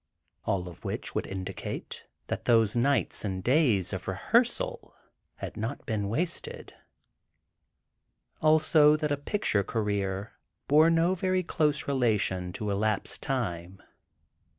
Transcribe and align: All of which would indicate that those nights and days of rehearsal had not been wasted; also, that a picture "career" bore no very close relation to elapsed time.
All 0.45 0.67
of 0.67 0.83
which 0.83 1.13
would 1.13 1.27
indicate 1.27 2.07
that 2.25 2.45
those 2.45 2.75
nights 2.75 3.23
and 3.23 3.43
days 3.43 3.93
of 3.93 4.07
rehearsal 4.07 4.95
had 5.35 5.55
not 5.55 5.85
been 5.85 6.09
wasted; 6.09 6.73
also, 8.41 8.95
that 8.95 9.11
a 9.11 9.15
picture 9.15 9.63
"career" 9.63 10.33
bore 10.67 10.89
no 10.89 11.13
very 11.13 11.43
close 11.43 11.87
relation 11.87 12.51
to 12.53 12.71
elapsed 12.71 13.21
time. 13.21 13.79